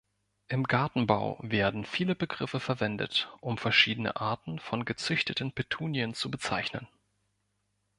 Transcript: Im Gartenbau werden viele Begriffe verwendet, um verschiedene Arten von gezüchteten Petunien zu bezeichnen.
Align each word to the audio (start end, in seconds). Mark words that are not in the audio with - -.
Im 0.47 0.63
Gartenbau 0.63 1.37
werden 1.43 1.85
viele 1.85 2.15
Begriffe 2.15 2.59
verwendet, 2.59 3.31
um 3.39 3.59
verschiedene 3.59 4.15
Arten 4.15 4.57
von 4.57 4.83
gezüchteten 4.83 5.51
Petunien 5.51 6.15
zu 6.15 6.31
bezeichnen. 6.31 6.87